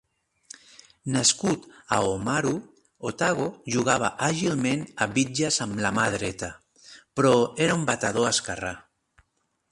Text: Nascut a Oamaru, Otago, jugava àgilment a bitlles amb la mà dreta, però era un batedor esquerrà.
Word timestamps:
Nascut 1.15 1.65
a 1.97 1.97
Oamaru, 2.05 2.53
Otago, 3.09 3.45
jugava 3.75 4.09
àgilment 4.27 4.81
a 5.07 5.09
bitlles 5.17 5.59
amb 5.67 5.83
la 5.87 5.91
mà 5.99 6.05
dreta, 6.15 6.49
però 7.19 7.35
era 7.67 7.77
un 7.81 7.85
batedor 7.91 8.31
esquerrà. 8.31 8.73